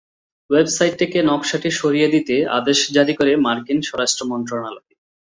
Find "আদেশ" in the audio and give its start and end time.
2.59-2.79